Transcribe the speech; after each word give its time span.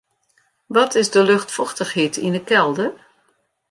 Wat 0.75 0.93
is 0.99 1.09
de 1.15 1.21
luchtfochtichheid 1.29 2.15
yn 2.27 2.35
'e 2.37 2.43
kelder? 2.49 2.91